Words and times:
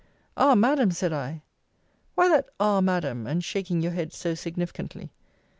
Ah! 0.35 0.55
Madam, 0.55 0.89
said 0.89 1.13
I 1.13 1.43
Why 2.15 2.27
that 2.27 2.49
Ah! 2.59 2.81
Madam, 2.81 3.27
and 3.27 3.43
shaking 3.43 3.83
your 3.83 3.91
head 3.91 4.13
so 4.13 4.33
significantly? 4.33 5.11